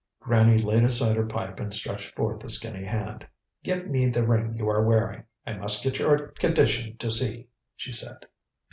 Granny 0.19 0.57
laid 0.57 0.83
aside 0.83 1.15
her 1.15 1.27
pipe 1.27 1.59
and 1.59 1.71
stretched 1.71 2.15
forth 2.15 2.43
a 2.43 2.49
skinny 2.49 2.85
hand. 2.85 3.27
"Give 3.63 3.85
me 3.87 4.09
the 4.09 4.25
ring 4.25 4.55
you 4.57 4.67
are 4.67 4.83
wearing. 4.83 5.25
I 5.45 5.53
must 5.53 5.83
get 5.83 5.99
your 5.99 6.29
condition 6.29 6.97
to 6.97 7.11
see," 7.11 7.49
she 7.75 7.91
said. 7.91 8.17